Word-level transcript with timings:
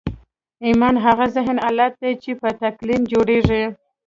ایمان 0.65 0.95
هغه 1.05 1.25
ذهني 1.35 1.61
حالت 1.65 1.93
دی 2.01 2.11
چې 2.23 2.31
په 2.41 2.47
تلقین 2.61 3.01
جوړېږي 3.11 3.63